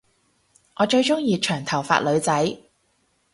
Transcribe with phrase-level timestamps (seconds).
[0.77, 2.57] 我最鐘意長頭髮女仔